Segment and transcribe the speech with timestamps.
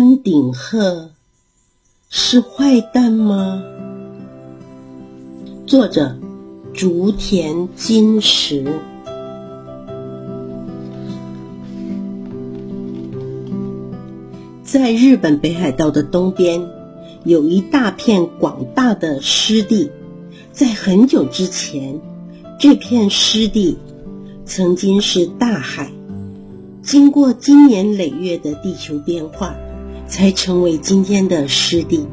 [0.00, 1.10] 丹顶鹤
[2.08, 3.62] 是坏蛋吗？
[5.66, 6.16] 作者：
[6.72, 8.64] 竹田金石。
[14.64, 16.66] 在日本北海道的东边，
[17.24, 19.90] 有一大片广大的湿地。
[20.50, 22.00] 在很久之前，
[22.58, 23.76] 这片湿地
[24.46, 25.92] 曾经是大海。
[26.80, 29.54] 经过经年累月的地球变化，
[30.10, 32.06] 才成为今天的湿地。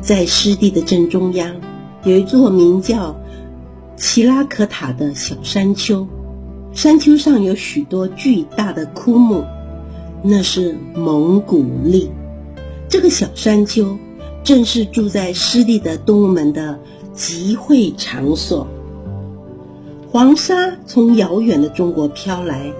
[0.00, 1.54] 在湿地的正中央，
[2.02, 3.16] 有一座名叫
[3.96, 6.08] 奇拉可塔的小山丘，
[6.72, 9.44] 山丘上有许多巨大的枯木，
[10.24, 12.08] 那是蒙古栎。
[12.88, 13.96] 这个小山丘
[14.42, 16.80] 正是住在湿地的动物们的
[17.12, 18.66] 集会场所。
[20.10, 22.72] 黄沙从遥远的中国飘来。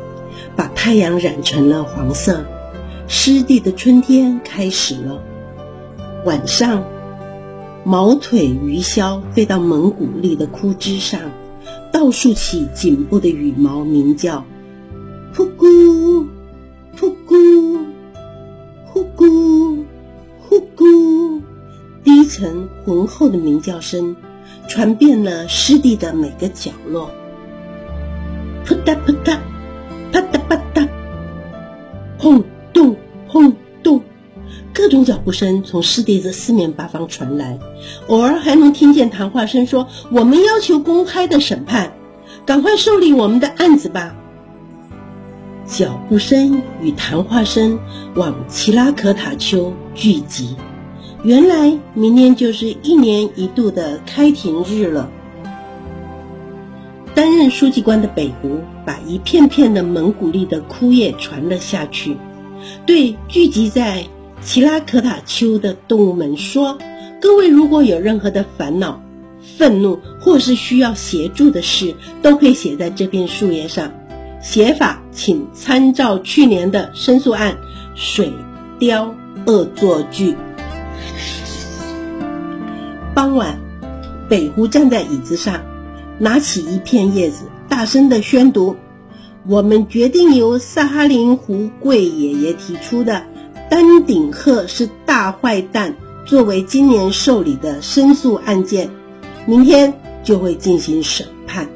[0.57, 2.45] 把太阳染成了黄色，
[3.15, 5.23] 湿地的春天开始了。
[6.25, 6.83] 晚上，
[7.85, 11.21] 毛腿鱼鸮飞到蒙古栎的枯枝上，
[11.93, 14.47] 倒竖起颈部的羽毛，鸣叫
[15.37, 16.27] ：“噗咕，
[16.97, 17.85] 噗咕，
[18.87, 19.85] 呼咕，
[20.41, 21.43] 呼咕。”
[22.03, 24.17] 低沉浑厚的鸣叫声
[24.69, 27.11] 传遍了湿地的每个角落。
[28.65, 29.37] 扑嗒扑嗒。
[30.11, 30.89] 啪嗒啪嗒，
[32.19, 32.43] 轰
[33.33, 34.03] 轰动，
[34.75, 37.59] 各种脚步声从湿地的四面八方传来，
[38.09, 41.95] 偶尔还能听见谈话声说：“我们要求公开的审判，
[42.45, 44.15] 赶快受理我们的案子吧。”
[45.65, 47.79] 脚步声与谈话声
[48.17, 50.55] 往奇拉可塔丘聚集，
[51.23, 55.09] 原来明天就是一年一度的开庭日了。
[57.15, 62.19] 担任书记官的北湖把一片片的蒙古栎的枯叶传了下去，
[62.87, 64.05] 对聚集在
[64.43, 66.79] 奇拉可塔丘的动物们说
[67.21, 69.03] ：“各位如果有任何的烦恼、
[69.59, 73.93] 愤怒或是需要协助的事，都可以写在这片树叶上。
[74.43, 77.55] 写法请参照去年的申诉案
[77.95, 78.33] 《水
[78.81, 79.13] 貂
[79.47, 80.33] 恶作剧》。”
[83.15, 83.59] 傍晚，
[84.29, 85.61] 北湖站在椅子上。
[86.19, 88.77] 拿起一片叶子，大声的宣读
[89.45, 93.25] ：“我们决定由萨哈林湖贵爷爷提出的
[93.69, 98.91] 丹顶鹤是大坏蛋作为今年受理的申诉案件，
[99.45, 101.69] 明天就会进行审判。”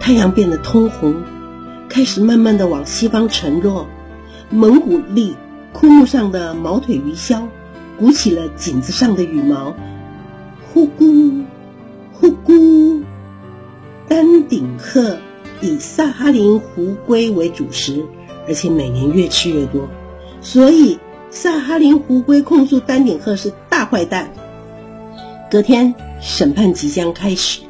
[0.00, 1.22] 太阳变得通红，
[1.88, 3.86] 开始慢慢的往西方沉落。
[4.50, 5.34] 蒙古栎
[5.72, 7.46] 枯木上的毛腿鱼鸮
[7.96, 9.76] 鼓起了颈子上的羽毛，
[10.72, 11.44] 呼咕。
[12.12, 13.02] 呼咕，
[14.08, 15.18] 丹顶鹤
[15.60, 18.04] 以萨哈林湖龟为主食，
[18.46, 19.88] 而且每年越吃越多，
[20.40, 20.98] 所以
[21.30, 24.30] 萨哈林湖龟控诉丹顶鹤是大坏蛋。
[25.50, 27.60] 隔天审判即将开始，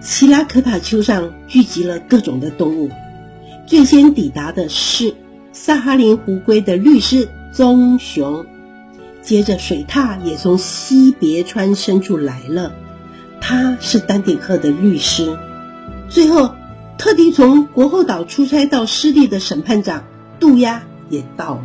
[0.00, 2.90] 奇拉可塔丘上聚集了各种的动物，
[3.66, 5.14] 最先抵达的是
[5.52, 8.46] 萨哈林湖龟的律师棕熊，
[9.20, 12.72] 接着水獭也从西别川深处来了。
[13.40, 15.36] 他是丹顶鹤的律师，
[16.08, 16.54] 最后
[17.02, 20.04] 特地从国后岛出差到湿地的审判长
[20.38, 21.64] 杜鸦也到了。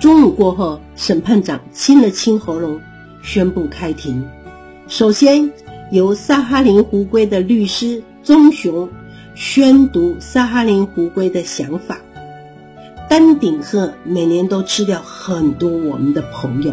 [0.00, 2.80] 中午过后，审判长清了清喉咙，
[3.22, 4.24] 宣布开庭。
[4.88, 5.52] 首先
[5.90, 8.88] 由萨哈林湖龟的律师棕熊
[9.34, 11.98] 宣读萨哈林湖龟的想法：
[13.10, 16.72] 丹顶鹤每年都吃掉很多我们的朋友。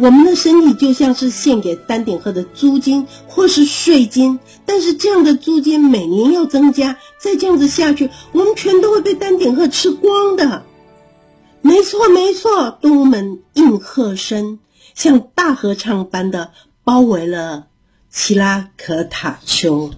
[0.00, 10.64] 我们的身体就像是献给丹顶鹤的租金或是税金，但是这样的租金每年要增加，再这样子下去，我们全都会被丹顶鹤吃光的。
[11.60, 14.58] 没错，没错，动物们应和声
[14.94, 16.52] 像大合唱般的
[16.82, 17.66] 包围了
[18.10, 19.90] 奇拉可塔丘。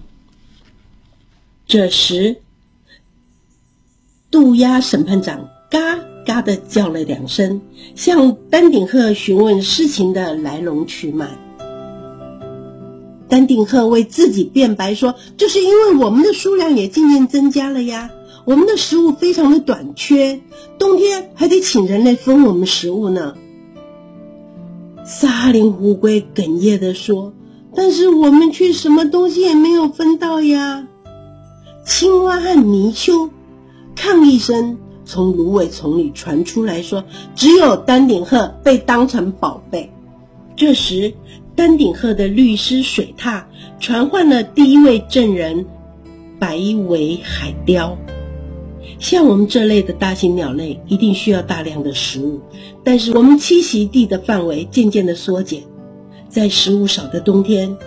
[1.65, 2.41] 这时，
[4.29, 6.12] 渡鸦审判长嘎。
[6.25, 7.61] 嘎的叫了两声，
[7.95, 11.37] 向丹顶鹤询问事情的来龙去脉。
[13.27, 18.11] 丹顶鹤为自己辩白说：“这是因为我们的数量也渐渐增加了呀，
[18.45, 20.39] 我们的食物非常的短缺，
[20.77, 23.35] 冬天还得请人类分我们食物呢。”
[25.05, 27.33] 沙林乌龟哽咽的说
[27.75, 30.87] ：“但是我们却什么东西也没有分到呀。”
[31.85, 33.29] 青蛙和泥鳅
[33.95, 34.77] 抗议声。
[35.05, 37.03] 从芦苇丛里传出来说
[37.35, 39.91] ：“只有丹顶鹤被当成宝贝。”
[40.55, 41.13] 这时，
[41.55, 43.43] 丹顶鹤的律师水獭
[43.79, 45.65] 传唤了第一位证人——
[46.39, 46.57] 白
[46.87, 47.97] 尾海雕。
[48.99, 52.41] 像我们这类的大型鸟类，一定需要大量的食物，
[52.83, 55.63] 但是我们栖息地的范围渐渐的缩减，
[56.29, 57.77] 在食物少的冬天，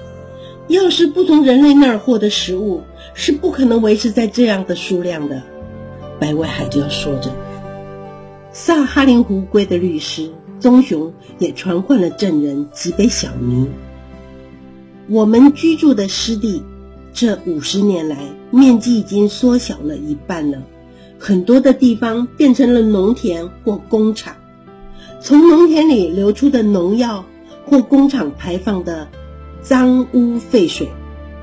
[0.68, 2.82] 要是不从人类那儿获得食物，
[3.14, 5.42] 是不可能维持在这样的数量的。
[6.18, 7.30] 白外海就说着，
[8.52, 13.68] 萨哈林湖龟的律师棕熊也传唤了证人吉北小尼。
[15.08, 16.62] 我们居住的湿地，
[17.12, 18.16] 这五十年来
[18.50, 20.62] 面积已经缩小了一半了。
[21.18, 24.36] 很多的地方变成了农田或工厂，
[25.20, 27.24] 从农田里流出的农药
[27.64, 29.08] 或工厂排放的
[29.62, 30.88] 脏污废水，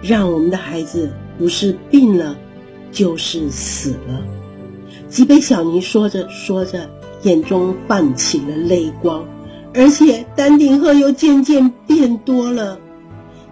[0.02, 2.36] 让我们的孩子不是病了，
[2.92, 4.43] 就是死了。
[5.14, 6.90] 吉北小尼说着说着，
[7.22, 9.24] 眼中泛起了泪光，
[9.76, 12.80] 而且丹顶鹤又渐渐变多了。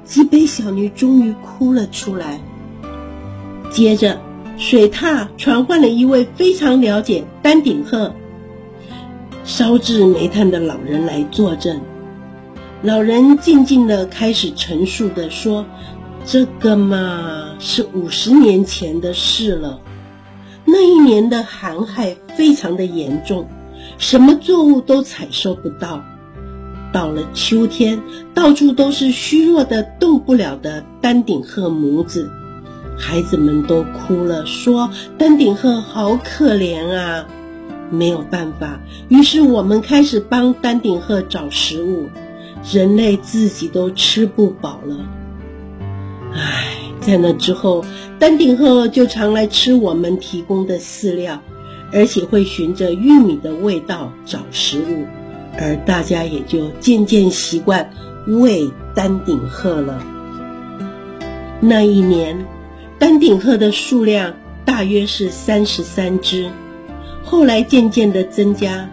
[0.03, 2.41] 吉北小尼终于哭了出来，
[3.69, 4.19] 接着。
[4.57, 8.13] 水獭传唤了一位非常了解丹顶鹤
[9.43, 11.81] 烧制煤炭的老人来作证。
[12.83, 15.65] 老人静静地开始陈述的说
[16.25, 19.79] ：“这个嘛，是五十年前的事了。
[20.81, 23.47] 那一年的寒害非常的严重，
[23.99, 26.01] 什么作物都采收不到。
[26.91, 28.01] 到了秋天，
[28.33, 32.31] 到处都是虚弱的、动不了的丹顶鹤母子。”
[32.97, 34.89] 孩子们都哭了，说
[35.19, 37.27] ：“丹顶鹤好可怜啊！”
[37.91, 42.09] 没有办法，于是我们开始帮丹顶鹤找食物。
[42.73, 44.97] 人类自己都吃不饱了。
[46.33, 47.83] 唉，在那之后，
[48.17, 51.41] 丹顶鹤就常来吃我们提供的饲料，
[51.91, 55.05] 而且会循着玉米的味道找食物，
[55.59, 57.91] 而大家也就渐渐习惯
[58.27, 60.05] 喂丹顶鹤了。
[61.59, 62.45] 那一年。
[62.99, 66.51] 丹顶鹤的数量大约是三十三只，
[67.23, 68.91] 后来渐渐的增加，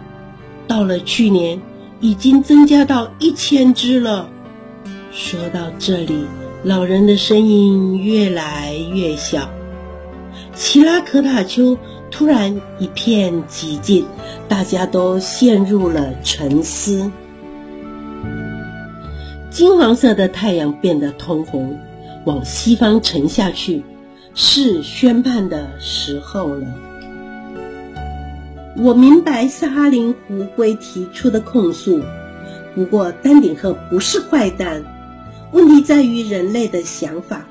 [0.67, 1.61] 到了去年
[1.99, 4.31] 已经增加到一千只了。
[5.11, 6.25] 说到这里，
[6.63, 9.49] 老人的声音越来越小。
[10.53, 11.77] 奇拉可塔丘
[12.11, 14.05] 突然一片寂静，
[14.49, 17.11] 大家都陷入了沉思。
[19.49, 21.79] 金黄色的太阳变得通红，
[22.25, 23.83] 往西方沉下去。
[24.35, 26.67] 是宣判的时候了。
[28.77, 32.01] 我明白萨哈林湖龟提出的控诉，
[32.75, 34.83] 不过丹顶鹤不是坏蛋，
[35.51, 37.47] 问题在于人类的想法。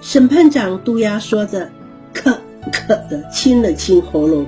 [0.00, 1.68] 审判长杜鸦说着，
[2.14, 2.36] 咳
[2.70, 4.46] 咳的清了清喉咙。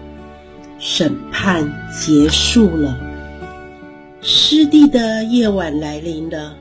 [0.79, 2.99] 审判结束了，
[4.23, 6.57] 湿地的夜晚来临了。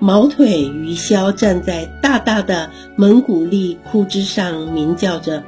[0.00, 5.44] 毛腿鱼枭站在大大的蒙古利枯枝上，鸣叫着：“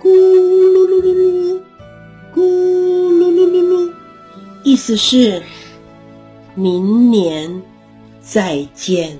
[0.00, 1.60] 咕噜噜噜噜，
[2.32, 3.90] 咕噜噜噜噜。”
[4.62, 5.42] 意思是
[6.54, 7.62] 明年
[8.32, 9.18] 再见。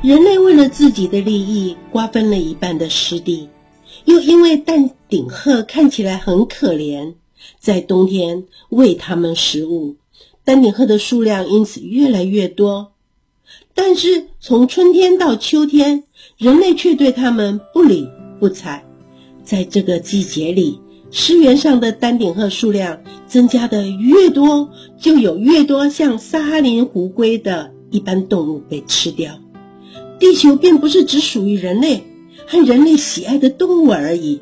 [0.00, 3.48] 人类为了自己的利益，瓜分了一半的湿地，
[4.04, 7.14] 又因为丹顶鹤看起来很可怜，
[7.58, 9.96] 在冬天喂它们食物。
[10.44, 12.92] 丹顶鹤的数量因此越来越多，
[13.74, 16.04] 但是从春天到秋天，
[16.36, 18.08] 人类却对它们不理
[18.38, 18.84] 不睬。
[19.42, 20.78] 在这个季节里，
[21.10, 29.38] 湿原上的丹顶鹤数量增加的越多，就有越多像萨哈林湖龟的一般动物被吃掉。
[30.18, 32.04] 地球并不是只属于人类
[32.46, 34.40] 和人类喜爱的动物而已，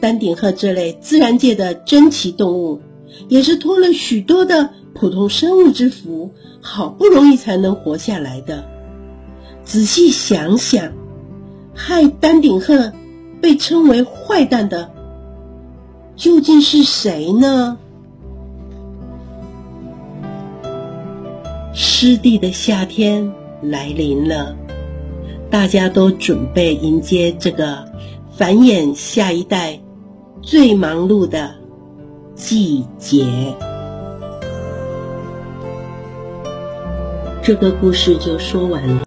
[0.00, 2.80] 丹顶鹤这类自然界的珍奇动物，
[3.28, 4.70] 也是托了许多的。
[4.96, 8.64] 普通生物之福，好不容易才能活下来的。
[9.64, 10.92] 仔细想想，
[11.74, 12.92] 害丹顶鹤
[13.40, 14.93] 被称为坏蛋的，
[16.16, 17.78] 究竟是谁呢？
[21.72, 24.54] 湿地的夏天来临了，
[25.50, 27.84] 大家都准备迎接这个
[28.30, 29.80] 繁衍下一代
[30.40, 31.54] 最忙碌的
[32.34, 33.26] 季节。
[37.42, 39.00] 这个故事就说完了。